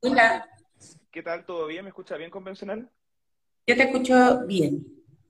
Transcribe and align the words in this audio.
Hola. 0.00 0.48
¿Qué 1.10 1.22
tal? 1.22 1.44
¿Todo 1.44 1.66
bien? 1.66 1.84
¿Me 1.84 1.88
escucha 1.88 2.16
bien 2.16 2.30
convencional? 2.30 2.88
Yo 3.66 3.76
te 3.76 3.82
escucho 3.82 4.46
bien. 4.46 4.86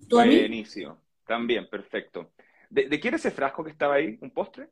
¿Tú 0.09 0.21
a 0.21 0.27
mí? 0.27 0.39
Buenísimo. 0.39 1.01
También, 1.27 1.69
perfecto. 1.71 2.33
¿De, 2.69 2.87
¿De, 2.87 3.01
quién 3.01 3.15
es 3.15 3.25
ese 3.25 3.31
frasco 3.31 3.65
que 3.65 3.71
estaba 3.71 3.95
ahí? 3.95 4.19
¿Un 4.21 4.31
postre? 4.31 4.69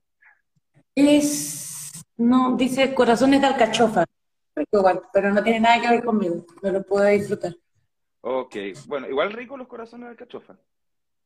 Es... 0.95 2.04
No, 2.19 2.56
dice 2.56 2.95
corazones 2.95 3.40
de 3.40 3.46
alcachofa. 3.46 4.04
Igual, 4.71 5.03
pero 5.12 5.32
no 5.32 5.43
tiene 5.43 5.61
nada 5.61 5.81
que 5.81 5.88
ver 5.88 6.04
conmigo. 6.04 6.44
No 6.63 6.71
lo 6.71 6.83
puedo 6.83 7.06
disfrutar. 7.06 7.54
Ok. 8.21 8.56
Bueno, 8.87 9.08
igual 9.08 9.33
rico 9.33 9.56
los 9.56 9.69
corazones 9.69 10.06
de 10.06 10.10
alcachofa. 10.10 10.58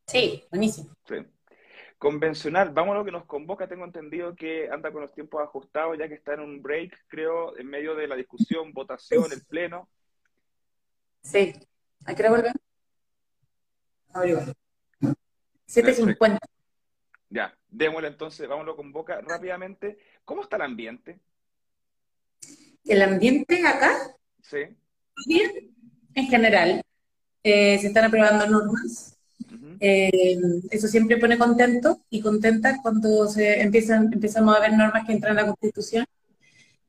Sí, 0.06 0.44
buenísimo. 0.50 0.92
Sí. 1.08 1.16
Convencional, 2.00 2.70
vamos 2.70 2.94
a 2.94 2.98
lo 3.00 3.04
que 3.04 3.12
nos 3.12 3.26
convoca. 3.26 3.68
Tengo 3.68 3.84
entendido 3.84 4.34
que 4.34 4.70
anda 4.70 4.90
con 4.90 5.02
los 5.02 5.12
tiempos 5.12 5.42
ajustados, 5.42 5.98
ya 5.98 6.08
que 6.08 6.14
está 6.14 6.32
en 6.32 6.40
un 6.40 6.62
break, 6.62 6.96
creo, 7.08 7.54
en 7.58 7.66
medio 7.66 7.94
de 7.94 8.08
la 8.08 8.16
discusión, 8.16 8.72
votación, 8.72 9.30
el 9.30 9.44
pleno. 9.44 9.86
Sí. 11.22 11.52
¿A 12.06 12.14
qué 12.14 12.22
hora 12.22 12.30
volver? 12.30 12.52
Ahora 14.14 14.54
7.50. 15.68 16.38
Ya, 17.28 17.54
démosle 17.68 18.08
entonces, 18.08 18.48
vámonos 18.48 18.76
con 18.76 18.92
boca 18.92 19.20
rápidamente. 19.20 19.98
¿Cómo 20.24 20.40
está 20.40 20.56
el 20.56 20.62
ambiente? 20.62 21.20
El 22.82 23.02
ambiente 23.02 23.66
acá. 23.66 24.16
Sí. 24.40 24.60
Bien, 25.26 25.76
en 26.14 26.26
general. 26.28 26.82
Eh, 27.42 27.78
se 27.78 27.88
están 27.88 28.04
aprobando 28.04 28.46
normas. 28.46 29.19
Eh, 29.80 30.38
eso 30.70 30.86
siempre 30.88 31.16
pone 31.16 31.38
contento 31.38 32.02
y 32.10 32.20
contenta 32.20 32.80
cuando 32.82 33.26
se 33.28 33.62
empiezan, 33.62 34.12
empezamos 34.12 34.54
a 34.54 34.60
ver 34.60 34.72
normas 34.74 35.06
que 35.06 35.12
entran 35.12 35.38
a 35.38 35.42
la 35.42 35.48
Constitución. 35.48 36.04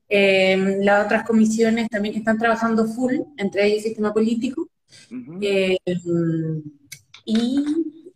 Eh, 0.08 0.78
las 0.82 1.06
otras 1.06 1.24
comisiones 1.24 1.88
también 1.88 2.14
están 2.16 2.36
trabajando 2.38 2.86
full, 2.86 3.14
entre 3.38 3.64
ellas 3.64 3.78
el 3.78 3.84
sistema 3.84 4.12
político. 4.12 4.68
y 7.24 7.64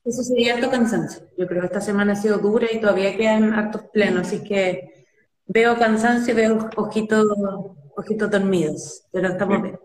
eso 0.04 0.22
sería 0.22 0.54
alto 0.54 0.70
cansancio. 0.70 1.22
Yo 1.38 1.46
creo 1.46 1.62
que 1.62 1.66
esta 1.66 1.80
semana 1.80 2.12
ha 2.12 2.16
sido 2.16 2.38
dura 2.38 2.66
y 2.72 2.80
todavía 2.80 3.16
quedan 3.16 3.54
actos 3.54 3.82
plenos, 3.92 4.26
así 4.26 4.42
que 4.44 5.06
veo 5.46 5.78
cansancio 5.78 6.34
y 6.34 6.36
veo 6.36 6.68
ojitos, 6.76 7.26
ojitos 7.96 8.30
dormidos, 8.30 9.04
pero 9.10 9.28
estamos 9.28 9.62
bien. 9.62 9.78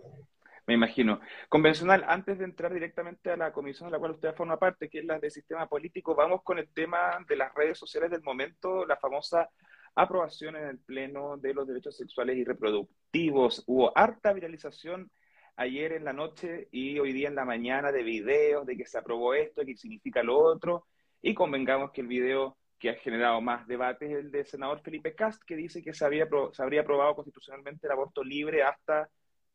Me 0.71 0.75
imagino. 0.75 1.19
Convencional, 1.49 2.05
antes 2.07 2.39
de 2.39 2.45
entrar 2.45 2.73
directamente 2.73 3.29
a 3.29 3.35
la 3.35 3.51
comisión 3.51 3.89
de 3.89 3.91
la 3.91 3.99
cual 3.99 4.13
usted 4.13 4.33
forma 4.33 4.57
parte, 4.57 4.87
que 4.87 4.99
es 4.99 5.05
la 5.05 5.19
de 5.19 5.29
sistema 5.29 5.67
político, 5.67 6.15
vamos 6.15 6.43
con 6.43 6.59
el 6.59 6.69
tema 6.69 7.17
de 7.27 7.35
las 7.35 7.53
redes 7.53 7.77
sociales 7.77 8.09
del 8.09 8.23
momento, 8.23 8.85
la 8.85 8.95
famosa 8.95 9.49
aprobación 9.95 10.55
en 10.55 10.67
el 10.67 10.79
Pleno 10.79 11.35
de 11.35 11.53
los 11.53 11.67
Derechos 11.67 11.97
Sexuales 11.97 12.37
y 12.37 12.45
Reproductivos. 12.45 13.65
Hubo 13.67 13.91
harta 13.97 14.31
viralización 14.31 15.11
ayer 15.57 15.91
en 15.91 16.05
la 16.05 16.13
noche 16.13 16.69
y 16.71 16.97
hoy 16.99 17.11
día 17.11 17.27
en 17.27 17.35
la 17.35 17.43
mañana 17.43 17.91
de 17.91 18.03
videos 18.03 18.65
de 18.65 18.77
que 18.77 18.85
se 18.85 18.97
aprobó 18.97 19.33
esto, 19.33 19.65
que 19.65 19.75
significa 19.75 20.23
lo 20.23 20.39
otro, 20.39 20.85
y 21.21 21.33
convengamos 21.33 21.91
que 21.91 21.99
el 21.99 22.07
video 22.07 22.55
que 22.79 22.91
ha 22.91 22.95
generado 22.95 23.41
más 23.41 23.67
debate 23.67 24.05
es 24.05 24.13
el 24.13 24.31
del 24.31 24.45
senador 24.45 24.79
Felipe 24.79 25.15
Cast, 25.15 25.43
que 25.43 25.57
dice 25.57 25.83
que 25.83 25.93
se, 25.93 26.05
había, 26.05 26.29
se 26.53 26.63
habría 26.63 26.79
aprobado 26.79 27.13
constitucionalmente 27.13 27.87
el 27.87 27.91
aborto 27.91 28.23
libre 28.23 28.63
hasta 28.63 29.09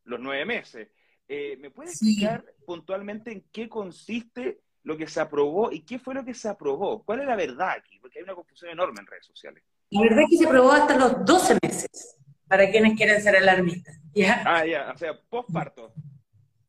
los 0.05 0.21
nueve 0.21 0.45
meses. 0.45 0.91
Eh, 1.29 1.57
¿Me 1.59 1.71
puede 1.71 1.91
explicar 1.91 2.45
puntualmente 2.65 3.33
en 3.33 3.45
qué 3.53 3.69
consiste 3.69 4.61
lo 4.85 4.97
que 4.97 5.09
se 5.09 5.21
aprobó 5.21 5.73
y 5.73 5.83
qué 5.85 5.99
fue 5.99 6.15
lo 6.15 6.25
que 6.25 6.35
se 6.35 6.49
aprobó? 6.49 7.03
¿Cuál 7.03 7.21
es 7.21 7.27
la 7.27 7.37
verdad 7.37 7.71
aquí? 7.71 7.99
Porque 8.01 8.19
hay 8.19 8.25
una 8.25 8.35
confusión 8.35 8.71
enorme 8.71 9.01
en 9.01 9.07
redes 9.07 9.27
sociales. 9.27 9.65
La 9.91 10.03
verdad 10.03 10.21
es 10.21 10.31
que 10.31 10.37
se 10.37 10.47
aprobó 10.47 10.73
hasta 10.73 10.97
los 10.97 11.25
12 11.25 11.59
meses, 11.63 12.17
para 12.47 12.71
quienes 12.71 12.97
quieren 12.97 13.21
ser 13.21 13.37
alarmistas. 13.37 13.99
¿ya? 14.15 14.43
Ah, 14.47 14.65
ya, 14.65 14.93
o 14.95 14.99
sea, 14.99 15.19
postparto. 15.29 15.93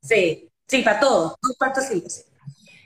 Sí, 0.02 0.50
sí, 0.68 0.82
para 0.82 1.00
todos, 1.00 1.36
postparto 1.40 1.82
sí. 1.82 2.04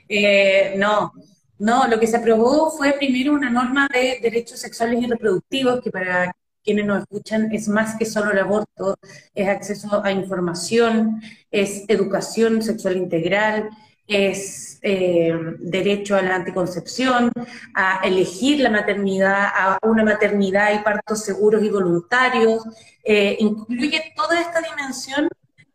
Eh, 0.08 0.74
no, 0.76 1.12
no, 1.58 1.86
lo 1.86 1.98
que 1.98 2.06
se 2.06 2.16
aprobó 2.16 2.70
fue 2.70 2.92
primero 2.94 3.32
una 3.32 3.48
norma 3.48 3.88
de 3.92 4.18
derechos 4.20 4.58
sexuales 4.58 5.02
y 5.02 5.06
reproductivos, 5.06 5.80
que 5.80 5.90
para 5.90 6.34
quienes 6.62 6.86
nos 6.86 7.00
escuchan 7.02 7.50
es 7.52 7.68
más 7.68 7.96
que 7.96 8.06
solo 8.06 8.30
el 8.32 8.38
aborto, 8.38 8.96
es 9.34 9.48
acceso 9.48 10.02
a 10.04 10.12
información, 10.12 11.20
es 11.50 11.84
educación 11.88 12.62
sexual 12.62 12.96
integral, 12.96 13.68
es 14.06 14.78
eh, 14.82 15.32
derecho 15.60 16.16
a 16.16 16.22
la 16.22 16.36
anticoncepción, 16.36 17.30
a 17.74 18.00
elegir 18.04 18.60
la 18.60 18.70
maternidad, 18.70 19.46
a 19.54 19.78
una 19.82 20.04
maternidad 20.04 20.74
y 20.74 20.82
partos 20.82 21.24
seguros 21.24 21.62
y 21.62 21.70
voluntarios, 21.70 22.64
eh, 23.04 23.36
incluye 23.38 24.12
toda 24.16 24.40
esta 24.40 24.60
dimensión 24.60 25.28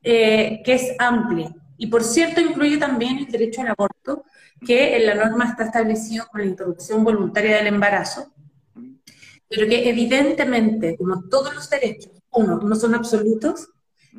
eh, 0.03 0.61
que 0.63 0.73
es 0.73 0.95
amplia. 0.99 1.53
Y 1.77 1.87
por 1.87 2.03
cierto, 2.03 2.41
incluye 2.41 2.77
también 2.77 3.17
el 3.19 3.27
derecho 3.27 3.61
al 3.61 3.69
aborto, 3.69 4.23
que 4.65 4.97
en 4.97 5.05
la 5.05 5.15
norma 5.15 5.49
está 5.49 5.65
establecido 5.65 6.27
con 6.27 6.41
la 6.41 6.47
interrupción 6.47 7.03
voluntaria 7.03 7.57
del 7.57 7.67
embarazo, 7.67 8.33
pero 9.49 9.67
que 9.67 9.89
evidentemente, 9.89 10.97
como 10.97 11.23
todos 11.29 11.53
los 11.55 11.69
derechos, 11.69 12.11
uno, 12.31 12.57
no 12.59 12.75
son 12.75 12.95
absolutos, 12.95 13.69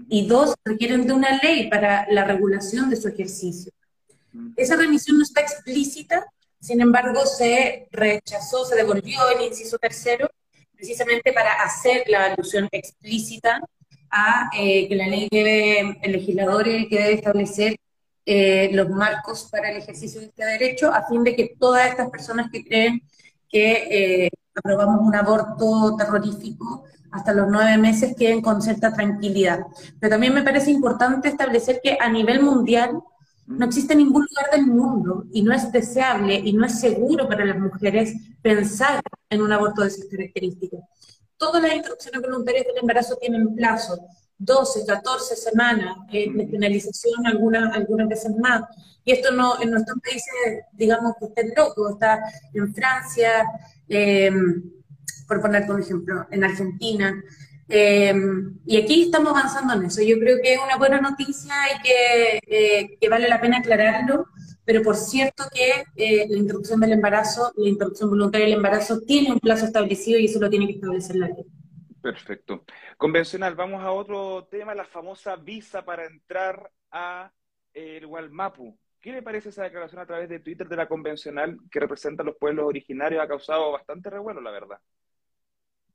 y 0.09 0.27
dos, 0.27 0.55
requieren 0.65 1.07
de 1.07 1.13
una 1.13 1.39
ley 1.43 1.69
para 1.69 2.07
la 2.11 2.25
regulación 2.25 2.89
de 2.89 2.97
su 2.97 3.09
ejercicio. 3.09 3.73
Esa 4.57 4.77
remisión 4.77 5.19
no 5.19 5.25
está 5.25 5.41
explícita, 5.41 6.27
sin 6.61 6.81
embargo, 6.81 7.25
se 7.27 7.89
rechazó, 7.91 8.65
se 8.65 8.77
devolvió 8.77 9.21
el 9.31 9.47
inciso 9.47 9.79
tercero, 9.79 10.29
precisamente 10.75 11.33
para 11.33 11.53
hacer 11.55 12.05
la 12.07 12.27
alusión 12.27 12.69
explícita 12.71 13.61
a 14.11 14.51
eh, 14.57 14.89
que 14.89 14.95
la 14.95 15.07
ley 15.07 15.29
debe, 15.31 15.99
el 16.03 16.13
legislador 16.13 16.69
es 16.69 16.75
el 16.75 16.89
que 16.89 16.99
debe 16.99 17.15
establecer 17.15 17.77
eh, 18.25 18.71
los 18.73 18.89
marcos 18.91 19.49
para 19.51 19.71
el 19.71 19.79
ejercicio 19.79 20.21
de 20.21 20.27
este 20.27 20.45
derecho, 20.45 20.93
a 20.93 21.07
fin 21.09 21.25
de 21.25 21.35
que 21.35 21.55
todas 21.59 21.89
estas 21.89 22.11
personas 22.11 22.51
que 22.51 22.65
creen 22.65 23.03
que 23.49 24.27
eh, 24.27 24.31
aprobamos 24.59 25.01
un 25.01 25.15
aborto 25.15 25.97
terrorífico 25.97 26.85
hasta 27.11 27.33
los 27.33 27.49
nueve 27.49 27.79
meses 27.79 28.15
queden 28.17 28.43
con 28.43 28.61
cierta 28.61 28.93
tranquilidad. 28.93 29.61
Pero 29.99 30.11
también 30.11 30.35
me 30.35 30.43
parece 30.43 30.71
importante 30.71 31.29
establecer 31.29 31.81
que 31.83 31.97
a 31.99 32.11
nivel 32.11 32.43
mundial 32.43 33.01
no 33.47 33.65
existe 33.65 33.95
ningún 33.95 34.27
lugar 34.29 34.51
del 34.53 34.67
mundo 34.67 35.25
y 35.33 35.43
no 35.43 35.55
es 35.55 35.73
deseable 35.73 36.35
y 36.35 36.53
no 36.53 36.67
es 36.67 36.79
seguro 36.79 37.27
para 37.29 37.47
las 37.47 37.59
mujeres 37.59 38.15
pensar 38.43 39.01
en 39.31 39.41
un 39.41 39.53
aborto 39.53 39.83
de 39.83 39.89
esas 39.89 40.05
características. 40.05 40.81
Todas 41.39 41.63
las 41.63 41.75
interrupciones 41.75 42.21
voluntarias 42.21 42.67
del 42.67 42.79
embarazo 42.79 43.17
tienen 43.17 43.55
plazo, 43.55 43.99
12, 44.39 44.87
14 44.87 45.37
semanas 45.37 45.97
eh, 46.13 46.31
de 46.33 46.47
penalización, 46.47 47.27
algunas, 47.27 47.75
algunas 47.75 48.09
veces 48.09 48.37
más. 48.37 48.63
Y 49.05 49.13
esto 49.13 49.33
no 49.33 49.61
en 49.61 49.71
nuestros 49.71 49.99
países, 50.01 50.65
digamos 50.73 51.15
que 51.19 51.27
estén 51.27 51.53
locos, 51.57 51.93
está 51.93 52.21
en 52.55 52.73
Francia, 52.75 53.45
eh, 53.89 54.31
por 55.27 55.41
poner 55.41 55.69
un 55.71 55.83
ejemplo, 55.83 56.27
en 56.31 56.45
Argentina. 56.45 57.23
Eh, 57.69 58.15
y 58.65 58.77
aquí 58.77 59.05
estamos 59.05 59.31
avanzando 59.31 59.75
en 59.75 59.87
eso. 59.87 60.03
Yo 60.03 60.19
creo 60.19 60.39
que 60.43 60.55
es 60.55 60.61
una 60.65 60.77
buena 60.77 61.01
noticia 61.01 61.55
y 61.75 61.83
que, 61.83 62.97
que 63.01 63.09
vale 63.09 63.29
la 63.29 63.41
pena 63.41 63.59
aclararlo, 63.59 64.27
pero 64.65 64.83
por 64.83 64.97
cierto 64.97 65.45
que 65.53 65.85
la 66.29 66.37
interrupción 66.37 66.81
del 66.81 66.93
embarazo, 66.93 67.53
la 67.57 67.69
interrupción 67.69 68.11
voluntaria 68.11 68.47
del 68.47 68.57
embarazo 68.57 69.01
tiene 69.01 69.33
un 69.33 69.41
plazo 69.41 69.67
establecido 69.67 70.19
y 70.19 70.27
eso 70.27 70.39
lo 70.39 70.49
tiene 70.49 70.67
que 70.67 70.75
establecer 70.75 71.17
la 71.17 71.29
ley. 71.29 71.47
Perfecto. 72.01 72.65
Convencional, 72.97 73.55
vamos 73.55 73.83
a 73.83 73.93
otro 73.93 74.47
tema, 74.51 74.75
la 74.75 74.85
famosa 74.85 75.37
visa 75.37 75.85
para 75.85 76.07
entrar 76.07 76.71
a 76.91 77.33
el 77.73 78.07
Gualmapu. 78.07 78.79
¿Qué 79.01 79.13
le 79.13 79.23
parece 79.23 79.51
esa 79.51 79.63
declaración 79.63 80.01
a 80.01 80.07
través 80.07 80.29
de 80.29 80.41
Twitter 80.41 80.69
de 80.69 80.77
la 80.77 80.89
convencional 80.89 81.59
que 81.71 81.81
representa 81.81 82.23
a 82.23 82.27
los 82.27 82.37
pueblos 82.37 82.67
originarios? 82.67 83.23
Ha 83.23 83.29
causado 83.29 83.73
bastante 83.73 84.11
revuelo, 84.11 84.41
la 84.41 84.51
verdad. 84.51 84.79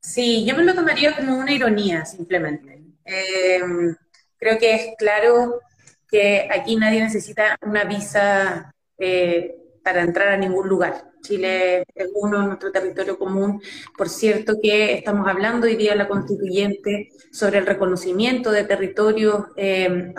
Sí, 0.00 0.44
yo 0.46 0.54
me 0.56 0.64
lo 0.64 0.74
tomaría 0.74 1.16
como 1.16 1.36
una 1.36 1.52
ironía, 1.52 2.04
simplemente. 2.04 2.82
Eh, 3.04 3.60
creo 4.38 4.58
que 4.58 4.74
es 4.74 4.94
claro 4.98 5.60
que 6.08 6.48
aquí 6.50 6.76
nadie 6.76 7.02
necesita 7.02 7.56
una 7.62 7.84
visa 7.84 8.74
eh, 8.98 9.63
para 9.84 10.02
entrar 10.02 10.28
a 10.28 10.36
ningún 10.38 10.66
lugar. 10.66 11.12
Chile 11.20 11.84
es 11.94 12.08
uno 12.14 12.40
de 12.40 12.46
nuestro 12.46 12.72
territorio 12.72 13.18
común. 13.18 13.60
Por 13.96 14.08
cierto 14.08 14.54
que 14.60 14.94
estamos 14.94 15.28
hablando 15.28 15.66
hoy 15.66 15.76
día 15.76 15.94
la 15.94 16.08
constituyente 16.08 17.10
sobre 17.30 17.58
el 17.58 17.66
reconocimiento 17.66 18.50
de 18.50 18.64
territorios, 18.64 19.46
eh, 19.56 20.14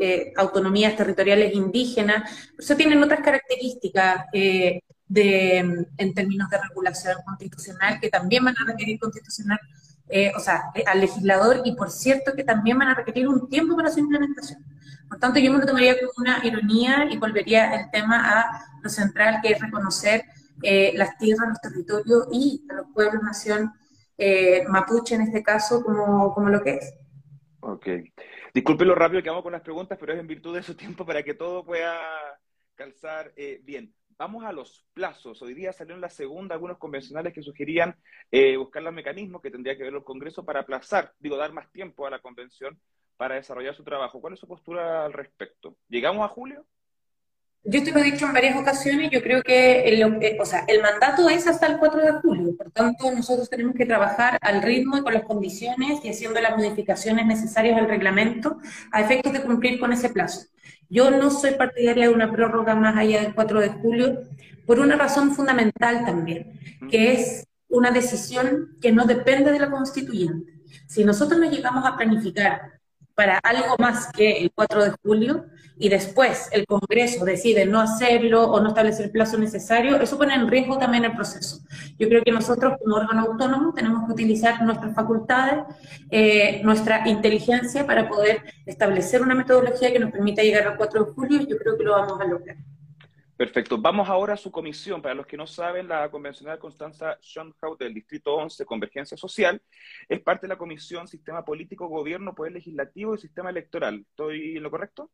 eh, 0.00 0.32
autonomías 0.36 0.96
territoriales 0.96 1.52
indígenas. 1.52 2.30
Eso 2.56 2.76
tienen 2.76 3.02
otras 3.02 3.20
características 3.20 4.26
eh, 4.32 4.82
de, 5.08 5.84
en 5.96 6.14
términos 6.14 6.48
de 6.48 6.58
regulación 6.58 7.16
constitucional 7.24 7.98
que 8.00 8.10
también 8.10 8.44
van 8.44 8.54
a 8.56 8.66
requerir 8.66 9.00
constitucional, 9.00 9.58
o 10.36 10.40
sea, 10.40 10.64
al 10.86 11.00
legislador 11.00 11.62
y 11.64 11.72
por 11.72 11.90
cierto 11.90 12.32
que 12.34 12.44
también 12.44 12.78
van 12.78 12.88
a 12.88 12.94
requerir 12.94 13.26
un 13.28 13.48
tiempo 13.48 13.74
para 13.74 13.90
su 13.90 14.00
implementación. 14.00 14.64
Por 15.08 15.18
tanto, 15.18 15.40
yo 15.40 15.52
me 15.52 15.58
lo 15.58 15.66
tomaría 15.66 15.96
como 15.98 16.12
una 16.18 16.44
ironía 16.44 17.08
y 17.10 17.16
volvería 17.16 17.74
el 17.74 17.90
tema 17.90 18.40
a 18.40 18.64
lo 18.82 18.90
central, 18.90 19.40
que 19.42 19.52
es 19.52 19.60
reconocer 19.60 20.24
eh, 20.62 20.92
las 20.96 21.16
tierras, 21.18 21.48
los 21.48 21.60
territorios 21.60 22.28
y 22.32 22.66
a 22.68 22.74
los 22.74 22.86
pueblos 22.92 23.22
nación 23.22 23.72
eh, 24.16 24.64
mapuche 24.68 25.14
en 25.14 25.22
este 25.22 25.42
caso 25.42 25.82
como, 25.82 26.34
como 26.34 26.48
lo 26.48 26.60
que 26.60 26.74
es. 26.74 26.94
Ok. 27.60 27.86
Disculpe 28.52 28.84
lo 28.84 28.94
rápido 28.94 29.22
que 29.22 29.30
vamos 29.30 29.44
con 29.44 29.52
las 29.52 29.62
preguntas, 29.62 29.96
pero 30.00 30.12
es 30.12 30.18
en 30.18 30.26
virtud 30.26 30.54
de 30.54 30.62
su 30.62 30.74
tiempo 30.74 31.06
para 31.06 31.22
que 31.22 31.34
todo 31.34 31.64
pueda 31.64 31.96
calzar 32.74 33.32
eh, 33.36 33.60
bien. 33.62 33.94
Vamos 34.16 34.44
a 34.44 34.52
los 34.52 34.84
plazos. 34.94 35.40
Hoy 35.42 35.54
día 35.54 35.72
salió 35.72 35.94
en 35.94 36.00
la 36.00 36.10
segunda 36.10 36.54
algunos 36.54 36.78
convencionales 36.78 37.32
que 37.32 37.42
sugerían 37.42 37.96
buscar 38.58 38.82
los 38.82 38.92
mecanismos 38.92 39.40
que 39.40 39.50
tendría 39.50 39.76
que 39.76 39.84
ver 39.84 39.94
el 39.94 40.02
Congreso 40.02 40.44
para 40.44 40.60
aplazar, 40.60 41.14
digo, 41.20 41.36
dar 41.36 41.52
más 41.52 41.70
tiempo 41.70 42.04
a 42.04 42.10
la 42.10 42.18
convención 42.18 42.76
para 43.18 43.34
desarrollar 43.34 43.74
su 43.74 43.84
trabajo. 43.84 44.20
¿Cuál 44.20 44.32
es 44.32 44.40
su 44.40 44.46
postura 44.46 45.04
al 45.04 45.12
respecto? 45.12 45.76
¿Llegamos 45.88 46.24
a 46.24 46.32
julio? 46.32 46.64
Yo 47.64 47.82
te 47.82 47.90
lo 47.90 47.98
he 47.98 48.04
dicho 48.04 48.24
en 48.24 48.32
varias 48.32 48.56
ocasiones, 48.56 49.10
yo 49.10 49.20
creo 49.20 49.42
que 49.42 49.82
el, 49.88 50.40
o 50.40 50.46
sea, 50.46 50.64
el 50.68 50.80
mandato 50.80 51.28
es 51.28 51.46
hasta 51.46 51.66
el 51.66 51.76
4 51.78 52.00
de 52.00 52.12
julio, 52.12 52.56
por 52.56 52.70
tanto 52.70 53.10
nosotros 53.10 53.50
tenemos 53.50 53.74
que 53.74 53.84
trabajar 53.84 54.38
al 54.40 54.62
ritmo 54.62 54.96
y 54.96 55.02
con 55.02 55.12
las 55.12 55.24
condiciones 55.24 56.02
y 56.02 56.08
haciendo 56.08 56.40
las 56.40 56.56
modificaciones 56.56 57.26
necesarias 57.26 57.76
al 57.76 57.88
reglamento 57.88 58.58
a 58.92 59.02
efectos 59.02 59.32
de 59.32 59.42
cumplir 59.42 59.80
con 59.80 59.92
ese 59.92 60.08
plazo. 60.08 60.46
Yo 60.88 61.10
no 61.10 61.30
soy 61.30 61.56
partidaria 61.56 62.08
de 62.08 62.14
una 62.14 62.32
prórroga 62.32 62.74
más 62.74 62.96
allá 62.96 63.20
del 63.20 63.34
4 63.34 63.60
de 63.60 63.68
julio 63.70 64.22
por 64.64 64.78
una 64.78 64.96
razón 64.96 65.34
fundamental 65.34 66.06
también, 66.06 66.58
que 66.88 67.12
es 67.12 67.46
una 67.68 67.90
decisión 67.90 68.78
que 68.80 68.92
no 68.92 69.04
depende 69.04 69.50
de 69.50 69.58
la 69.58 69.70
constituyente. 69.70 70.54
Si 70.86 71.04
nosotros 71.04 71.38
nos 71.38 71.50
llegamos 71.50 71.84
a 71.84 71.96
planificar 71.96 72.77
para 73.18 73.38
algo 73.38 73.74
más 73.80 74.12
que 74.12 74.42
el 74.42 74.52
4 74.54 74.84
de 74.84 74.90
julio 75.02 75.46
y 75.76 75.88
después 75.88 76.48
el 76.52 76.66
Congreso 76.66 77.24
decide 77.24 77.66
no 77.66 77.80
hacerlo 77.80 78.44
o 78.44 78.60
no 78.60 78.68
establecer 78.68 79.06
el 79.06 79.10
plazo 79.10 79.36
necesario, 79.36 80.00
eso 80.00 80.16
pone 80.16 80.36
en 80.36 80.46
riesgo 80.46 80.78
también 80.78 81.04
el 81.04 81.16
proceso. 81.16 81.58
Yo 81.98 82.08
creo 82.08 82.22
que 82.22 82.30
nosotros 82.30 82.74
como 82.78 82.94
órgano 82.94 83.22
autónomo 83.22 83.74
tenemos 83.74 84.06
que 84.06 84.12
utilizar 84.12 84.62
nuestras 84.62 84.94
facultades, 84.94 85.64
eh, 86.12 86.60
nuestra 86.62 87.08
inteligencia 87.08 87.84
para 87.84 88.08
poder 88.08 88.40
establecer 88.64 89.20
una 89.20 89.34
metodología 89.34 89.92
que 89.92 89.98
nos 89.98 90.12
permita 90.12 90.44
llegar 90.44 90.68
al 90.68 90.76
4 90.76 91.04
de 91.04 91.10
julio 91.10 91.42
y 91.42 91.50
yo 91.50 91.58
creo 91.58 91.76
que 91.76 91.82
lo 91.82 91.94
vamos 91.94 92.20
a 92.20 92.24
lograr. 92.24 92.56
Perfecto. 93.38 93.78
Vamos 93.78 94.08
ahora 94.08 94.34
a 94.34 94.36
su 94.36 94.50
comisión. 94.50 95.00
Para 95.00 95.14
los 95.14 95.24
que 95.24 95.36
no 95.36 95.46
saben, 95.46 95.86
la 95.86 96.10
convencional 96.10 96.58
Constanza 96.58 97.16
Schoenhout 97.22 97.78
del 97.78 97.94
Distrito 97.94 98.34
11, 98.34 98.66
Convergencia 98.66 99.16
Social, 99.16 99.62
es 100.08 100.20
parte 100.22 100.48
de 100.48 100.54
la 100.54 100.58
Comisión 100.58 101.06
Sistema 101.06 101.44
Político, 101.44 101.86
Gobierno, 101.86 102.34
Poder 102.34 102.54
Legislativo 102.54 103.14
y 103.14 103.18
Sistema 103.18 103.50
Electoral. 103.50 104.04
¿Estoy 104.10 104.56
en 104.56 104.62
lo 104.64 104.72
correcto? 104.72 105.12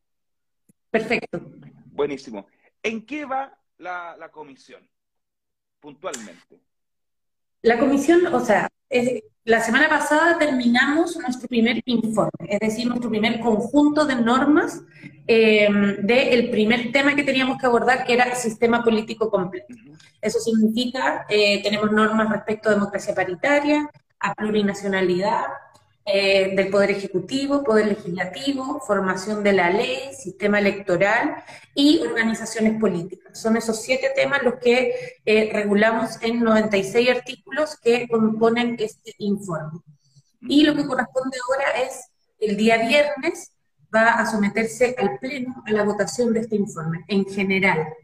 Perfecto. 0.91 1.39
Buenísimo. 1.85 2.47
¿En 2.83 3.05
qué 3.05 3.27
va 3.27 3.61
la, 3.77 4.17
la 4.17 4.31
comisión, 4.31 4.89
puntualmente? 5.79 6.63
La 7.65 7.79
comisión, 7.79 8.27
o 8.35 8.41
sea, 8.41 8.69
la 9.43 9.61
semana 9.63 9.89
pasada 9.89 10.37
terminamos 10.39 11.17
nuestro 11.17 11.49
primer 11.49 11.81
informe, 11.87 12.31
es 12.47 12.61
decir, 12.61 12.87
nuestro 12.87 13.09
primer 13.09 13.41
conjunto 13.41 14.05
de 14.05 14.17
normas 14.17 14.83
eh, 15.27 15.67
del 16.03 16.51
primer 16.51 16.93
tema 16.93 17.17
que 17.17 17.23
teníamos 17.23 17.57
que 17.57 17.65
abordar, 17.65 18.05
que 18.05 18.13
era 18.13 18.35
sistema 18.35 18.85
político 18.85 19.31
completo. 19.31 19.75
Eso 20.21 20.41
significa, 20.41 21.25
eh, 21.31 21.63
tenemos 21.63 21.91
normas 21.91 22.29
respecto 22.29 22.69
a 22.69 22.75
democracia 22.75 23.15
paritaria, 23.15 23.89
a 24.21 24.35
plurinacionalidad, 24.35 25.45
eh, 26.07 26.55
del 26.55 26.69
Poder 26.69 26.91
Ejecutivo, 26.91 27.65
Poder 27.65 27.87
Legislativo, 27.87 28.81
formación 28.87 29.43
de 29.43 29.55
la 29.55 29.71
ley, 29.71 30.13
sistema 30.15 30.59
electoral 30.59 31.43
y 31.75 32.01
organizaciones 32.01 32.79
políticas. 32.79 33.41
Son 33.41 33.57
esos 33.57 33.81
siete 33.81 34.13
temas 34.15 34.43
los 34.43 34.57
que 34.57 34.95
eh, 35.25 35.51
regulamos 35.53 36.23
en 36.23 36.41
96 36.41 37.09
artículos 37.11 37.79
que 37.81 38.07
componen 38.09 38.77
este 38.79 39.15
informe. 39.19 39.81
Y 40.43 40.65
lo 40.65 40.75
que 40.75 40.87
corresponde 40.87 41.39
ahora 41.49 41.83
es, 41.83 42.11
el 42.39 42.57
día 42.57 42.87
viernes, 42.87 43.53
va 43.95 44.15
a 44.15 44.27
someterse 44.27 44.95
al 44.99 45.19
Pleno 45.19 45.63
a 45.67 45.73
la 45.73 45.85
votación 45.85 46.35
de 46.35 46.41
este 46.41 46.57
informe, 46.57 47.05
en 47.09 47.25
general. 47.25 47.95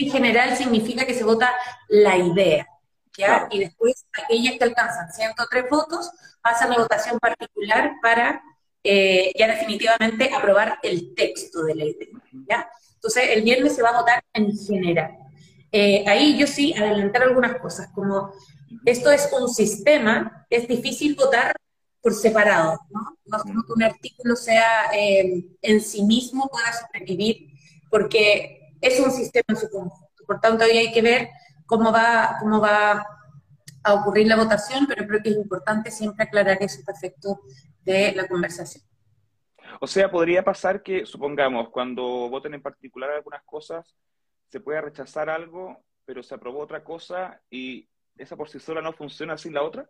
En 0.00 0.10
general 0.10 0.56
significa 0.56 1.04
que 1.04 1.14
se 1.14 1.22
vota 1.22 1.50
la 1.88 2.16
idea, 2.16 2.66
¿ya? 3.18 3.48
Y 3.50 3.58
después 3.58 4.06
aquellas 4.24 4.56
que 4.56 4.64
alcanzan 4.64 5.12
103 5.12 5.64
votos 5.68 6.10
pasan 6.40 6.70
la 6.70 6.78
votación 6.78 7.18
particular 7.18 7.92
para 8.00 8.42
eh, 8.84 9.32
ya 9.36 9.48
definitivamente 9.48 10.32
aprobar 10.32 10.78
el 10.82 11.14
texto 11.14 11.64
de 11.64 11.74
ley. 11.74 11.96
¿ya? 12.48 12.70
Entonces, 12.94 13.24
el 13.30 13.42
viernes 13.42 13.74
se 13.74 13.82
va 13.82 13.90
a 13.90 14.00
votar 14.00 14.22
en 14.32 14.56
general. 14.56 15.18
Eh, 15.72 16.04
ahí 16.06 16.38
yo 16.38 16.46
sí 16.46 16.72
adelantar 16.74 17.22
algunas 17.24 17.60
cosas, 17.60 17.88
como 17.94 18.32
esto 18.86 19.10
es 19.10 19.28
un 19.38 19.48
sistema, 19.48 20.46
es 20.48 20.66
difícil 20.66 21.14
votar 21.14 21.54
por 22.00 22.14
separado, 22.14 22.78
¿no? 22.90 23.18
No 23.26 23.64
que 23.64 23.72
un 23.72 23.82
artículo 23.82 24.36
sea 24.36 24.90
eh, 24.94 25.44
en 25.60 25.80
sí 25.80 26.04
mismo 26.04 26.48
pueda 26.48 26.72
sobrevivir, 26.72 27.48
porque 27.90 28.72
es 28.80 29.00
un 29.00 29.10
sistema 29.10 29.44
en 29.48 29.56
su 29.56 29.68
conjunto. 29.68 30.06
Por 30.26 30.40
tanto, 30.40 30.64
ahí 30.64 30.78
hay 30.78 30.92
que 30.92 31.02
ver 31.02 31.28
cómo 31.68 31.92
va, 31.92 32.36
cómo 32.40 32.60
va 32.60 33.06
a 33.84 33.94
ocurrir 33.94 34.26
la 34.26 34.36
votación, 34.36 34.86
pero 34.88 35.06
creo 35.06 35.20
que 35.22 35.28
es 35.28 35.36
importante 35.36 35.90
siempre 35.90 36.24
aclarar 36.24 36.56
ese 36.60 36.82
efecto 36.88 37.42
de 37.84 38.12
la 38.16 38.26
conversación. 38.26 38.82
O 39.80 39.86
sea, 39.86 40.10
podría 40.10 40.42
pasar 40.42 40.82
que, 40.82 41.06
supongamos, 41.06 41.68
cuando 41.68 42.02
voten 42.30 42.54
en 42.54 42.62
particular 42.62 43.10
algunas 43.10 43.44
cosas, 43.44 43.94
se 44.48 44.60
pueda 44.60 44.80
rechazar 44.80 45.28
algo, 45.28 45.84
pero 46.04 46.22
se 46.22 46.34
aprobó 46.34 46.60
otra 46.60 46.82
cosa 46.82 47.40
y 47.50 47.86
esa 48.16 48.34
por 48.34 48.48
sí 48.48 48.58
sola 48.58 48.80
no 48.80 48.94
funciona 48.94 49.36
sin 49.36 49.52
la 49.52 49.62
otra. 49.62 49.88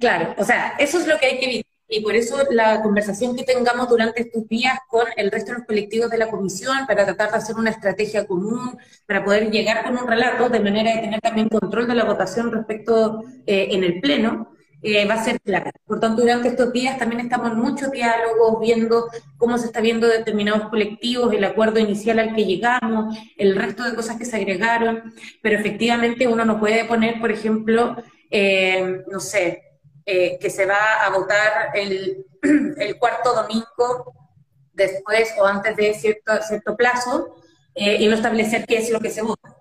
Claro, 0.00 0.34
o 0.38 0.44
sea, 0.44 0.70
eso 0.78 0.98
es 0.98 1.06
lo 1.06 1.18
que 1.18 1.26
hay 1.26 1.38
que 1.38 1.44
evitar. 1.44 1.67
Y 1.88 2.00
por 2.00 2.14
eso 2.14 2.36
la 2.50 2.82
conversación 2.82 3.34
que 3.34 3.44
tengamos 3.44 3.88
durante 3.88 4.22
estos 4.22 4.46
días 4.46 4.78
con 4.88 5.06
el 5.16 5.30
resto 5.30 5.52
de 5.52 5.58
los 5.58 5.66
colectivos 5.66 6.10
de 6.10 6.18
la 6.18 6.28
comisión, 6.28 6.86
para 6.86 7.04
tratar 7.04 7.30
de 7.30 7.38
hacer 7.38 7.56
una 7.56 7.70
estrategia 7.70 8.26
común, 8.26 8.76
para 9.06 9.24
poder 9.24 9.50
llegar 9.50 9.84
con 9.84 9.96
un 9.96 10.06
relato, 10.06 10.48
de 10.50 10.60
manera 10.60 10.94
de 10.94 11.00
tener 11.00 11.20
también 11.20 11.48
control 11.48 11.88
de 11.88 11.94
la 11.94 12.04
votación 12.04 12.52
respecto 12.52 13.24
eh, 13.46 13.68
en 13.70 13.84
el 13.84 14.00
Pleno, 14.00 14.52
eh, 14.80 15.06
va 15.06 15.14
a 15.14 15.24
ser 15.24 15.40
clara. 15.40 15.72
Por 15.86 15.98
tanto, 15.98 16.22
durante 16.22 16.48
estos 16.48 16.72
días 16.72 16.98
también 16.98 17.20
estamos 17.20 17.50
en 17.50 17.58
muchos 17.58 17.90
diálogos, 17.90 18.60
viendo 18.60 19.08
cómo 19.36 19.58
se 19.58 19.66
está 19.66 19.80
viendo 19.80 20.06
determinados 20.06 20.68
colectivos, 20.68 21.32
el 21.32 21.44
acuerdo 21.44 21.80
inicial 21.80 22.18
al 22.20 22.34
que 22.34 22.44
llegamos, 22.44 23.16
el 23.36 23.56
resto 23.56 23.82
de 23.82 23.96
cosas 23.96 24.16
que 24.16 24.24
se 24.24 24.36
agregaron, 24.36 25.14
pero 25.42 25.58
efectivamente 25.58 26.28
uno 26.28 26.44
no 26.44 26.60
puede 26.60 26.84
poner, 26.84 27.18
por 27.20 27.32
ejemplo, 27.32 27.96
eh, 28.30 29.02
no 29.10 29.18
sé, 29.18 29.67
eh, 30.10 30.38
que 30.40 30.48
se 30.48 30.64
va 30.64 31.04
a 31.04 31.10
votar 31.10 31.70
el, 31.74 32.24
el, 32.78 32.98
cuarto 32.98 33.34
domingo 33.34 34.14
después 34.72 35.34
o 35.38 35.44
antes 35.44 35.76
de 35.76 35.92
cierto, 35.92 36.32
cierto 36.40 36.74
plazo 36.78 37.36
eh, 37.74 37.96
y 38.00 38.08
no 38.08 38.14
establecer 38.14 38.64
qué 38.64 38.78
es 38.78 38.88
lo 38.88 39.00
que 39.00 39.10
se 39.10 39.20
vota. 39.20 39.54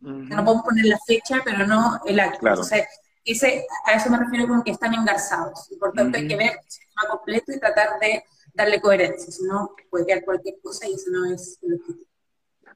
No 0.00 0.44
podemos 0.44 0.64
poner 0.64 0.86
la 0.86 0.98
fecha, 1.06 1.40
pero 1.44 1.68
no 1.68 2.00
el 2.04 2.18
acto. 2.18 2.44
ese, 3.24 3.64
a 3.86 3.92
eso 3.92 4.10
me 4.10 4.18
refiero 4.18 4.48
con 4.48 4.64
que 4.64 4.72
están 4.72 4.92
engarzados. 4.92 5.68
Por 5.78 5.92
tanto, 5.92 6.18
hay 6.18 6.26
que 6.26 6.34
ver 6.34 6.50
el 6.50 6.68
sistema 6.68 7.08
completo 7.08 7.52
y 7.52 7.60
tratar 7.60 8.00
de 8.00 8.24
darle 8.54 8.80
coherencia, 8.80 9.30
si 9.32 9.44
no 9.44 9.72
puede 9.88 10.06
quedar 10.06 10.24
cualquier 10.24 10.56
cosa 10.60 10.88
y 10.88 10.94
eso 10.94 11.10
no 11.12 11.32
es 11.32 11.60
el 11.62 11.74
objetivo. 11.74 12.10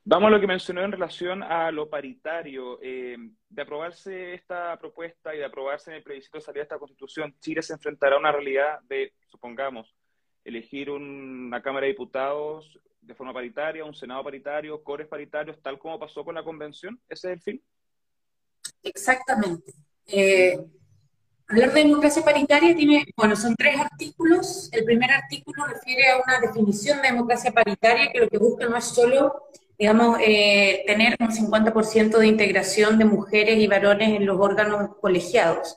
Vamos 0.08 0.28
a 0.28 0.30
lo 0.30 0.40
que 0.40 0.46
mencionó 0.46 0.84
en 0.84 0.92
relación 0.92 1.42
a 1.42 1.72
lo 1.72 1.90
paritario. 1.90 2.78
Eh, 2.80 3.16
de 3.48 3.62
aprobarse 3.62 4.34
esta 4.34 4.78
propuesta 4.78 5.34
y 5.34 5.38
de 5.38 5.44
aprobarse 5.44 5.90
en 5.90 5.96
el 5.96 6.04
plebiscito 6.04 6.38
de 6.38 6.42
salida 6.42 6.60
de 6.60 6.62
esta 6.62 6.78
constitución, 6.78 7.34
Chile 7.40 7.60
se 7.60 7.72
enfrentará 7.72 8.14
a 8.14 8.20
una 8.20 8.30
realidad 8.30 8.78
de, 8.88 9.14
supongamos, 9.26 9.96
elegir 10.44 10.90
una 10.90 11.60
Cámara 11.60 11.86
de 11.86 11.92
Diputados 11.92 12.78
de 13.00 13.16
forma 13.16 13.34
paritaria, 13.34 13.84
un 13.84 13.96
Senado 13.96 14.22
paritario, 14.22 14.80
cores 14.84 15.08
paritarios, 15.08 15.60
tal 15.60 15.76
como 15.76 15.98
pasó 15.98 16.24
con 16.24 16.36
la 16.36 16.44
convención. 16.44 17.00
¿Ese 17.08 17.32
es 17.32 17.34
el 17.38 17.40
fin? 17.40 17.64
Exactamente. 18.84 19.72
Eh, 20.06 20.56
hablar 21.48 21.72
de 21.72 21.82
democracia 21.82 22.22
paritaria 22.24 22.76
tiene, 22.76 23.06
bueno, 23.16 23.34
son 23.34 23.56
tres 23.56 23.76
artículos. 23.80 24.68
El 24.72 24.84
primer 24.84 25.10
artículo 25.10 25.64
refiere 25.64 26.10
a 26.10 26.18
una 26.18 26.38
definición 26.38 27.02
de 27.02 27.08
democracia 27.08 27.50
paritaria 27.50 28.12
que 28.12 28.20
lo 28.20 28.28
que 28.28 28.38
busca 28.38 28.68
no 28.68 28.76
es 28.76 28.84
solo 28.84 29.48
digamos, 29.78 30.18
eh, 30.20 30.84
tener 30.86 31.16
un 31.20 31.30
50% 31.30 32.18
de 32.18 32.26
integración 32.26 32.98
de 32.98 33.04
mujeres 33.04 33.58
y 33.58 33.66
varones 33.66 34.16
en 34.16 34.26
los 34.26 34.40
órganos 34.40 34.90
colegiados, 35.00 35.76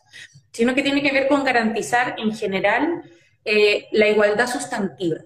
sino 0.51 0.73
que 0.73 0.83
tiene 0.83 1.01
que 1.01 1.11
ver 1.11 1.27
con 1.27 1.43
garantizar 1.43 2.15
en 2.17 2.35
general 2.35 3.03
eh, 3.45 3.87
la 3.91 4.07
igualdad 4.07 4.47
sustantiva. 4.47 5.17